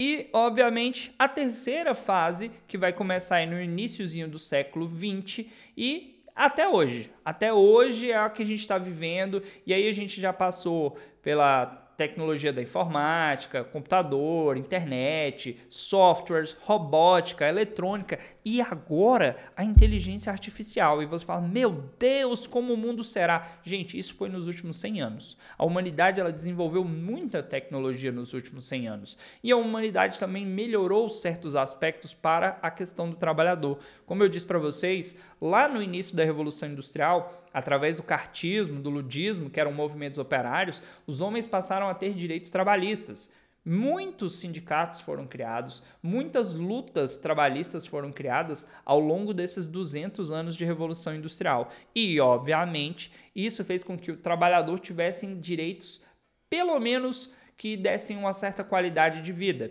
E, 0.00 0.30
obviamente, 0.32 1.14
a 1.18 1.28
terceira 1.28 1.94
fase, 1.94 2.50
que 2.66 2.78
vai 2.78 2.90
começar 2.90 3.46
no 3.46 3.60
iníciozinho 3.60 4.26
do 4.26 4.38
século 4.38 4.88
20 4.88 5.52
e 5.76 6.24
até 6.34 6.66
hoje. 6.66 7.12
Até 7.22 7.52
hoje 7.52 8.10
é 8.10 8.16
a 8.16 8.30
que 8.30 8.42
a 8.42 8.46
gente 8.46 8.60
está 8.60 8.78
vivendo, 8.78 9.42
e 9.66 9.74
aí 9.74 9.86
a 9.86 9.92
gente 9.92 10.18
já 10.18 10.32
passou 10.32 10.96
pela 11.20 11.66
tecnologia 12.00 12.50
da 12.50 12.62
informática, 12.62 13.62
computador, 13.62 14.56
internet, 14.56 15.58
softwares, 15.68 16.56
robótica, 16.62 17.46
eletrônica 17.46 18.18
e 18.42 18.58
agora 18.58 19.36
a 19.54 19.62
inteligência 19.62 20.32
artificial. 20.32 21.02
E 21.02 21.06
você 21.06 21.26
fala: 21.26 21.42
"Meu 21.42 21.84
Deus, 21.98 22.46
como 22.46 22.72
o 22.72 22.76
mundo 22.76 23.04
será?". 23.04 23.46
Gente, 23.62 23.98
isso 23.98 24.14
foi 24.14 24.30
nos 24.30 24.46
últimos 24.46 24.78
100 24.78 25.02
anos. 25.02 25.36
A 25.58 25.64
humanidade 25.66 26.18
ela 26.18 26.32
desenvolveu 26.32 26.82
muita 26.84 27.42
tecnologia 27.42 28.10
nos 28.10 28.32
últimos 28.32 28.66
100 28.66 28.88
anos. 28.88 29.18
E 29.44 29.52
a 29.52 29.56
humanidade 29.58 30.18
também 30.18 30.46
melhorou 30.46 31.10
certos 31.10 31.54
aspectos 31.54 32.14
para 32.14 32.58
a 32.62 32.70
questão 32.70 33.10
do 33.10 33.16
trabalhador. 33.16 33.78
Como 34.06 34.22
eu 34.22 34.28
disse 34.30 34.46
para 34.46 34.58
vocês, 34.58 35.14
lá 35.38 35.68
no 35.68 35.82
início 35.82 36.16
da 36.16 36.24
revolução 36.24 36.70
industrial, 36.70 37.49
através 37.52 37.96
do 37.96 38.02
cartismo, 38.02 38.80
do 38.80 38.90
ludismo, 38.90 39.50
que 39.50 39.60
eram 39.60 39.72
movimentos 39.72 40.18
operários, 40.18 40.82
os 41.06 41.20
homens 41.20 41.46
passaram 41.46 41.88
a 41.88 41.94
ter 41.94 42.14
direitos 42.14 42.50
trabalhistas. 42.50 43.30
Muitos 43.62 44.38
sindicatos 44.38 45.02
foram 45.02 45.26
criados, 45.26 45.82
muitas 46.02 46.54
lutas 46.54 47.18
trabalhistas 47.18 47.84
foram 47.86 48.10
criadas 48.10 48.66
ao 48.86 48.98
longo 48.98 49.34
desses 49.34 49.66
200 49.66 50.30
anos 50.30 50.56
de 50.56 50.64
revolução 50.64 51.14
industrial. 51.14 51.70
E, 51.94 52.18
obviamente, 52.18 53.12
isso 53.36 53.62
fez 53.62 53.84
com 53.84 53.98
que 53.98 54.10
o 54.10 54.16
trabalhador 54.16 54.78
tivesse 54.78 55.26
direitos, 55.34 56.02
pelo 56.48 56.80
menos, 56.80 57.34
que 57.54 57.76
dessem 57.76 58.16
uma 58.16 58.32
certa 58.32 58.64
qualidade 58.64 59.20
de 59.20 59.30
vida. 59.30 59.70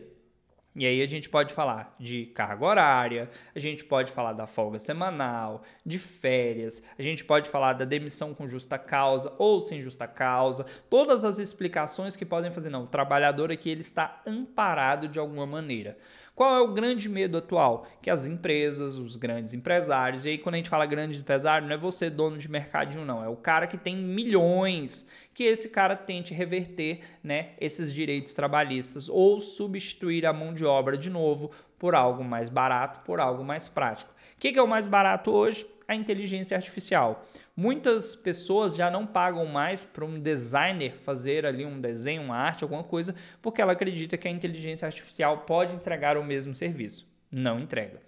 E 0.76 0.86
aí 0.86 1.02
a 1.02 1.08
gente 1.08 1.28
pode 1.28 1.54
falar 1.54 1.96
de 2.00 2.28
carga 2.28 2.64
horária, 2.64 3.30
a 3.56 3.60
gente 3.60 3.84
pode 3.84 4.12
falar 4.12 4.34
da 4.34 4.46
folga 4.46 4.78
semanal, 4.78 5.64
de 5.84 5.98
férias, 5.98 6.84
a 6.98 7.02
gente 7.02 7.24
pode 7.24 7.50
falar 7.50 7.74
da 7.74 7.86
demissão 7.86 8.36
com 8.36 8.48
justa 8.48 8.78
causa 8.78 9.34
ou 9.40 9.62
sem 9.62 9.82
justa 9.82 10.08
causa, 10.08 10.66
todas 10.90 11.26
as 11.26 11.40
explicações 11.40 12.16
que 12.16 12.26
podem 12.26 12.52
fazer 12.52 12.70
não, 12.70 12.84
o 12.84 12.88
trabalhador 12.88 13.52
aqui 13.52 13.70
ele 13.70 13.82
está 13.82 14.22
amparado 14.28 15.08
de 15.08 15.18
alguma 15.18 15.46
maneira. 15.46 15.98
Qual 16.40 16.56
é 16.56 16.62
o 16.62 16.72
grande 16.72 17.10
medo 17.10 17.38
atual? 17.38 17.86
Que 18.02 18.10
as 18.10 18.26
empresas, 18.26 18.96
os 18.96 19.18
grandes 19.18 19.54
empresários, 19.54 20.24
e 20.24 20.30
aí 20.30 20.38
quando 20.38 20.56
a 20.56 20.58
gente 20.58 20.70
fala 20.70 20.86
grande 20.86 21.20
empresário, 21.20 21.68
não 21.68 21.76
é 21.76 21.78
você 21.78 22.10
dono 22.10 22.38
de 22.38 22.50
mercadinho, 22.50 23.04
não, 23.04 23.22
é 23.22 23.28
o 23.28 23.36
cara 23.36 23.68
que 23.68 23.78
tem 23.78 23.94
milhões, 23.94 25.06
que 25.34 25.44
esse 25.44 25.68
cara 25.68 25.98
tente 25.98 26.34
reverter 26.34 27.02
né, 27.22 27.50
esses 27.60 27.94
direitos 27.94 28.34
trabalhistas 28.34 29.10
ou 29.10 29.42
substituir 29.42 30.26
a 30.26 30.32
mão 30.32 30.54
de 30.54 30.64
obra 30.64 30.98
de 30.98 31.10
novo 31.10 31.52
por 31.78 31.94
algo 31.94 32.24
mais 32.24 32.48
barato, 32.48 33.02
por 33.02 33.20
algo 33.20 33.44
mais 33.44 33.68
prático. 33.68 34.14
O 34.38 34.40
que, 34.40 34.54
que 34.54 34.60
é 34.60 34.64
o 34.64 34.68
mais 34.68 34.88
barato 34.88 35.32
hoje? 35.32 35.68
A 35.90 35.96
inteligência 35.96 36.56
artificial. 36.56 37.26
Muitas 37.56 38.16
pessoas 38.16 38.76
já 38.76 38.92
não 38.92 39.08
pagam 39.08 39.46
mais 39.48 39.84
para 39.84 40.06
um 40.06 40.20
designer 40.20 40.94
fazer 41.00 41.48
ali 41.48 41.66
um 41.66 41.82
desenho, 41.82 42.22
uma 42.22 42.38
arte, 42.38 42.64
alguma 42.64 42.84
coisa, 42.84 43.16
porque 43.42 43.60
ela 43.60 43.72
acredita 43.74 44.16
que 44.16 44.28
a 44.28 44.32
inteligência 44.32 44.86
artificial 44.86 45.40
pode 45.40 45.76
entregar 45.76 46.16
o 46.16 46.24
mesmo 46.24 46.54
serviço. 46.54 47.08
Não 47.32 47.60
entrega. 47.60 48.00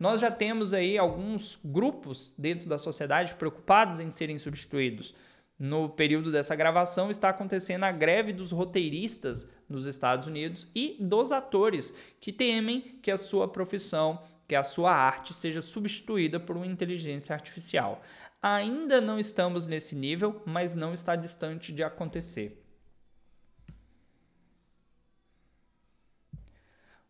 Nós 0.00 0.18
já 0.18 0.30
temos 0.30 0.72
aí 0.72 0.96
alguns 0.96 1.58
grupos 1.62 2.34
dentro 2.38 2.68
da 2.70 2.78
sociedade 2.78 3.34
preocupados 3.34 4.00
em 4.00 4.08
serem 4.08 4.38
substituídos. 4.38 5.14
No 5.58 5.88
período 5.90 6.32
dessa 6.32 6.56
gravação 6.56 7.10
está 7.10 7.28
acontecendo 7.30 7.84
a 7.84 7.92
greve 7.92 8.32
dos 8.32 8.50
roteiristas 8.50 9.46
nos 9.68 9.84
Estados 9.84 10.26
Unidos 10.26 10.70
e 10.74 10.96
dos 11.00 11.32
atores 11.32 11.94
que 12.18 12.32
temem 12.32 12.98
que 13.02 13.10
a 13.10 13.16
sua 13.18 13.46
profissão, 13.46 14.22
que 14.46 14.54
a 14.54 14.62
sua 14.62 14.92
arte 14.92 15.34
seja 15.34 15.60
substituída 15.60 16.38
por 16.38 16.56
uma 16.56 16.66
inteligência 16.66 17.34
artificial. 17.34 18.02
Ainda 18.40 19.00
não 19.00 19.18
estamos 19.18 19.66
nesse 19.66 19.96
nível, 19.96 20.42
mas 20.46 20.76
não 20.76 20.92
está 20.92 21.16
distante 21.16 21.72
de 21.72 21.82
acontecer. 21.82 22.62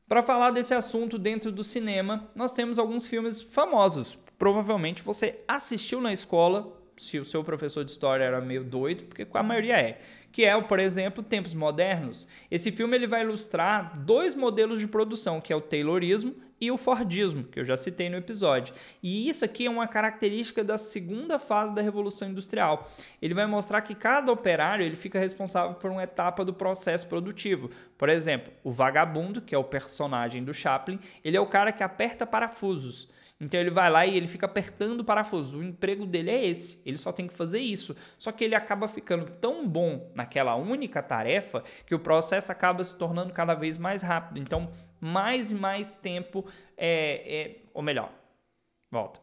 Para 0.08 0.22
falar 0.22 0.52
desse 0.52 0.72
assunto 0.72 1.18
dentro 1.18 1.50
do 1.50 1.64
cinema, 1.64 2.30
nós 2.34 2.54
temos 2.54 2.78
alguns 2.78 3.06
filmes 3.06 3.42
famosos. 3.42 4.16
Provavelmente 4.38 5.02
você 5.02 5.40
assistiu 5.48 6.00
na 6.00 6.12
escola, 6.12 6.80
se 6.96 7.18
o 7.18 7.24
seu 7.24 7.42
professor 7.42 7.84
de 7.84 7.90
história 7.90 8.24
era 8.24 8.40
meio 8.40 8.62
doido, 8.62 9.04
porque 9.04 9.26
a 9.34 9.42
maioria 9.42 9.78
é. 9.78 10.00
Que 10.30 10.44
é, 10.44 10.58
por 10.60 10.78
exemplo, 10.78 11.24
Tempos 11.24 11.54
Modernos. 11.54 12.28
Esse 12.50 12.70
filme 12.70 12.94
ele 12.94 13.06
vai 13.06 13.22
ilustrar 13.22 13.98
dois 13.98 14.34
modelos 14.34 14.78
de 14.78 14.86
produção, 14.86 15.40
que 15.40 15.52
é 15.52 15.56
o 15.56 15.60
Taylorismo 15.60 16.34
e 16.60 16.70
o 16.70 16.76
Fordismo, 16.76 17.44
que 17.44 17.60
eu 17.60 17.64
já 17.64 17.76
citei 17.76 18.08
no 18.08 18.16
episódio. 18.16 18.74
E 19.02 19.28
isso 19.28 19.44
aqui 19.44 19.66
é 19.66 19.70
uma 19.70 19.86
característica 19.86 20.64
da 20.64 20.78
segunda 20.78 21.38
fase 21.38 21.74
da 21.74 21.82
Revolução 21.82 22.28
Industrial. 22.28 22.90
Ele 23.20 23.34
vai 23.34 23.46
mostrar 23.46 23.82
que 23.82 23.94
cada 23.94 24.32
operário 24.32 24.84
ele 24.84 24.96
fica 24.96 25.18
responsável 25.18 25.74
por 25.74 25.90
uma 25.90 26.02
etapa 26.02 26.44
do 26.44 26.54
processo 26.54 27.06
produtivo. 27.06 27.70
Por 27.98 28.08
exemplo, 28.08 28.52
o 28.64 28.72
vagabundo, 28.72 29.40
que 29.40 29.54
é 29.54 29.58
o 29.58 29.64
personagem 29.64 30.42
do 30.42 30.54
Chaplin, 30.54 30.98
ele 31.22 31.36
é 31.36 31.40
o 31.40 31.46
cara 31.46 31.72
que 31.72 31.82
aperta 31.82 32.26
parafusos. 32.26 33.08
Então 33.38 33.60
ele 33.60 33.70
vai 33.70 33.90
lá 33.90 34.06
e 34.06 34.16
ele 34.16 34.26
fica 34.26 34.46
apertando 34.46 35.00
o 35.00 35.04
parafuso. 35.04 35.58
O 35.58 35.62
emprego 35.62 36.06
dele 36.06 36.30
é 36.30 36.46
esse. 36.46 36.80
Ele 36.86 36.96
só 36.96 37.12
tem 37.12 37.26
que 37.26 37.34
fazer 37.34 37.60
isso. 37.60 37.94
Só 38.16 38.32
que 38.32 38.42
ele 38.42 38.54
acaba 38.54 38.88
ficando 38.88 39.30
tão 39.36 39.68
bom 39.68 40.10
naquela 40.14 40.54
única 40.54 41.02
tarefa 41.02 41.62
que 41.84 41.94
o 41.94 41.98
processo 41.98 42.50
acaba 42.50 42.82
se 42.82 42.96
tornando 42.96 43.34
cada 43.34 43.54
vez 43.54 43.76
mais 43.76 44.00
rápido. 44.00 44.40
Então, 44.40 44.70
mais 44.98 45.50
e 45.50 45.54
mais 45.54 45.94
tempo 45.94 46.46
é, 46.76 47.34
é 47.36 47.56
ou 47.74 47.82
melhor, 47.82 48.10
volta. 48.90 49.20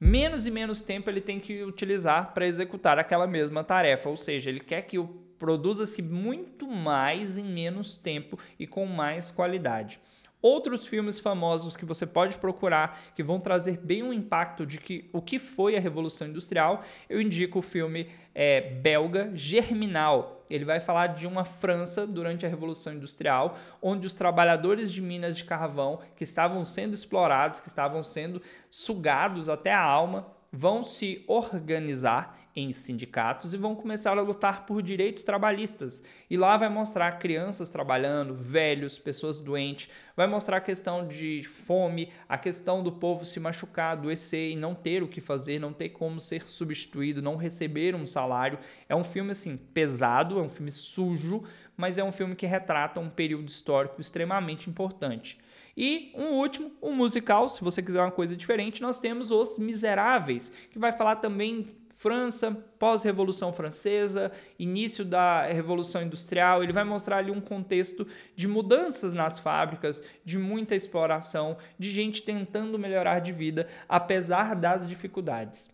Menos 0.00 0.44
e 0.46 0.50
menos 0.50 0.82
tempo 0.82 1.08
ele 1.08 1.20
tem 1.20 1.38
que 1.38 1.62
utilizar 1.62 2.34
para 2.34 2.46
executar 2.46 2.98
aquela 2.98 3.26
mesma 3.26 3.62
tarefa, 3.62 4.08
ou 4.08 4.16
seja, 4.16 4.50
ele 4.50 4.60
quer 4.60 4.82
que 4.82 4.98
produza-se 5.38 6.02
muito 6.02 6.66
mais 6.66 7.38
em 7.38 7.44
menos 7.44 7.96
tempo 7.96 8.38
e 8.58 8.66
com 8.66 8.84
mais 8.86 9.30
qualidade. 9.30 10.00
Outros 10.44 10.84
filmes 10.84 11.18
famosos 11.18 11.74
que 11.74 11.86
você 11.86 12.04
pode 12.04 12.36
procurar 12.36 13.00
que 13.14 13.22
vão 13.22 13.40
trazer 13.40 13.78
bem 13.78 14.02
um 14.02 14.12
impacto 14.12 14.66
de 14.66 14.76
que 14.76 15.08
o 15.10 15.22
que 15.22 15.38
foi 15.38 15.74
a 15.74 15.80
Revolução 15.80 16.28
Industrial, 16.28 16.82
eu 17.08 17.18
indico 17.18 17.60
o 17.60 17.62
filme 17.62 18.10
é, 18.34 18.60
belga 18.60 19.30
Germinal. 19.32 20.44
Ele 20.50 20.66
vai 20.66 20.80
falar 20.80 21.06
de 21.06 21.26
uma 21.26 21.46
França 21.46 22.06
durante 22.06 22.44
a 22.44 22.48
Revolução 22.50 22.92
Industrial, 22.92 23.56
onde 23.80 24.06
os 24.06 24.12
trabalhadores 24.12 24.92
de 24.92 25.00
minas 25.00 25.34
de 25.34 25.44
carvão 25.44 26.00
que 26.14 26.24
estavam 26.24 26.62
sendo 26.62 26.92
explorados, 26.92 27.58
que 27.58 27.68
estavam 27.68 28.02
sendo 28.02 28.42
sugados 28.68 29.48
até 29.48 29.72
a 29.72 29.82
alma, 29.82 30.26
vão 30.54 30.84
se 30.84 31.24
organizar 31.26 32.38
em 32.56 32.72
sindicatos 32.72 33.52
e 33.52 33.56
vão 33.56 33.74
começar 33.74 34.16
a 34.16 34.22
lutar 34.22 34.64
por 34.64 34.80
direitos 34.80 35.24
trabalhistas. 35.24 36.02
E 36.30 36.36
lá 36.36 36.56
vai 36.56 36.68
mostrar 36.68 37.18
crianças 37.18 37.70
trabalhando, 37.70 38.32
velhos, 38.32 38.96
pessoas 38.96 39.40
doentes, 39.40 39.90
vai 40.16 40.28
mostrar 40.28 40.58
a 40.58 40.60
questão 40.60 41.06
de 41.08 41.42
fome, 41.42 42.10
a 42.28 42.38
questão 42.38 42.82
do 42.82 42.92
povo 42.92 43.24
se 43.24 43.40
machucar, 43.40 43.92
adoecer 43.92 44.52
e 44.52 44.56
não 44.56 44.72
ter 44.74 45.02
o 45.02 45.08
que 45.08 45.20
fazer, 45.20 45.58
não 45.58 45.72
ter 45.72 45.88
como 45.88 46.20
ser 46.20 46.46
substituído, 46.46 47.20
não 47.20 47.34
receber 47.34 47.96
um 47.96 48.06
salário. 48.06 48.60
É 48.88 48.94
um 48.94 49.04
filme 49.04 49.32
assim 49.32 49.56
pesado, 49.56 50.38
é 50.38 50.42
um 50.42 50.48
filme 50.48 50.70
sujo, 50.70 51.42
mas 51.76 51.98
é 51.98 52.04
um 52.04 52.12
filme 52.12 52.36
que 52.36 52.46
retrata 52.46 53.00
um 53.00 53.10
período 53.10 53.48
histórico 53.48 54.00
extremamente 54.00 54.70
importante. 54.70 55.38
E 55.76 56.12
um 56.14 56.34
último, 56.34 56.70
um 56.80 56.94
musical, 56.94 57.48
se 57.48 57.62
você 57.62 57.82
quiser 57.82 58.00
uma 58.00 58.10
coisa 58.10 58.36
diferente, 58.36 58.80
nós 58.80 59.00
temos 59.00 59.30
Os 59.30 59.58
Miseráveis, 59.58 60.50
que 60.70 60.78
vai 60.78 60.92
falar 60.92 61.16
também 61.16 61.74
França, 61.90 62.52
pós-Revolução 62.78 63.52
Francesa, 63.52 64.30
início 64.58 65.04
da 65.04 65.46
Revolução 65.46 66.02
Industrial, 66.02 66.62
ele 66.62 66.72
vai 66.72 66.84
mostrar 66.84 67.18
ali 67.18 67.30
um 67.30 67.40
contexto 67.40 68.06
de 68.36 68.46
mudanças 68.46 69.12
nas 69.12 69.38
fábricas, 69.38 70.02
de 70.24 70.38
muita 70.38 70.74
exploração, 70.74 71.56
de 71.78 71.90
gente 71.90 72.22
tentando 72.22 72.78
melhorar 72.78 73.20
de 73.20 73.32
vida, 73.32 73.68
apesar 73.88 74.54
das 74.54 74.86
dificuldades. 74.86 75.70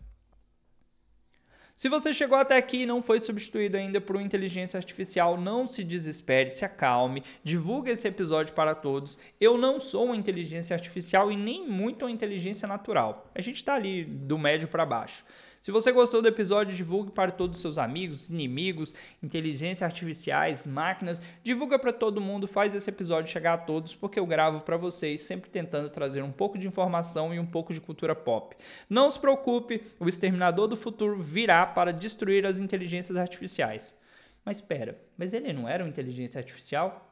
Se 1.75 1.89
você 1.89 2.13
chegou 2.13 2.37
até 2.37 2.57
aqui 2.57 2.83
e 2.83 2.85
não 2.85 3.01
foi 3.01 3.19
substituído 3.19 3.77
ainda 3.77 3.99
por 3.99 4.15
uma 4.15 4.23
inteligência 4.23 4.77
artificial, 4.77 5.39
não 5.39 5.65
se 5.65 5.83
desespere, 5.83 6.49
se 6.49 6.63
acalme, 6.63 7.23
divulgue 7.43 7.91
esse 7.91 8.07
episódio 8.07 8.53
para 8.53 8.75
todos. 8.75 9.17
Eu 9.39 9.57
não 9.57 9.79
sou 9.79 10.05
uma 10.05 10.15
inteligência 10.15 10.75
artificial 10.75 11.31
e 11.31 11.37
nem 11.37 11.67
muito 11.67 12.05
uma 12.05 12.11
inteligência 12.11 12.67
natural. 12.67 13.29
A 13.33 13.41
gente 13.41 13.55
está 13.55 13.73
ali 13.75 14.03
do 14.03 14.37
médio 14.37 14.67
para 14.67 14.85
baixo. 14.85 15.23
Se 15.61 15.69
você 15.69 15.91
gostou 15.91 16.23
do 16.23 16.27
episódio, 16.27 16.75
divulgue 16.75 17.11
para 17.11 17.29
todos 17.29 17.57
os 17.57 17.61
seus 17.61 17.77
amigos, 17.77 18.29
inimigos, 18.29 18.95
inteligências 19.21 19.83
artificiais, 19.83 20.65
máquinas. 20.65 21.21
Divulga 21.43 21.77
para 21.77 21.93
todo 21.93 22.19
mundo, 22.19 22.47
faz 22.47 22.73
esse 22.73 22.89
episódio 22.89 23.31
chegar 23.31 23.53
a 23.53 23.57
todos, 23.59 23.93
porque 23.93 24.19
eu 24.19 24.25
gravo 24.25 24.61
para 24.61 24.75
vocês, 24.75 25.21
sempre 25.21 25.51
tentando 25.51 25.87
trazer 25.91 26.23
um 26.23 26.31
pouco 26.31 26.57
de 26.57 26.65
informação 26.65 27.31
e 27.31 27.39
um 27.39 27.45
pouco 27.45 27.75
de 27.75 27.79
cultura 27.79 28.15
pop. 28.15 28.57
Não 28.89 29.11
se 29.11 29.19
preocupe, 29.19 29.83
o 29.99 30.09
exterminador 30.09 30.67
do 30.67 30.75
futuro 30.75 31.21
virá 31.21 31.63
para 31.67 31.93
destruir 31.93 32.43
as 32.43 32.59
inteligências 32.59 33.15
artificiais. 33.15 33.95
Mas 34.43 34.57
espera, 34.57 34.99
mas 35.15 35.31
ele 35.31 35.53
não 35.53 35.69
era 35.69 35.83
uma 35.83 35.89
inteligência 35.91 36.39
artificial? 36.39 37.07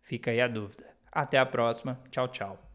Fica 0.00 0.30
aí 0.30 0.40
a 0.40 0.48
dúvida. 0.48 0.86
Até 1.12 1.36
a 1.36 1.44
próxima. 1.44 2.00
Tchau, 2.10 2.26
tchau. 2.26 2.69